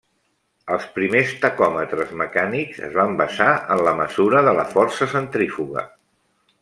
[0.75, 5.85] Els primers tacòmetres mecànics es van basar en la mesura de la força centrífuga.